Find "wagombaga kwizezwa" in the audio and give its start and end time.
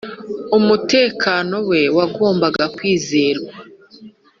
1.97-3.53